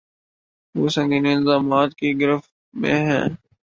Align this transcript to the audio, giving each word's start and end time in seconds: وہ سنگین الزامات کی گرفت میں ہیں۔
وہ 0.75 0.87
سنگین 0.89 1.25
الزامات 1.27 1.89
کی 1.95 2.09
گرفت 2.21 2.49
میں 2.73 2.99
ہیں۔ 3.07 3.25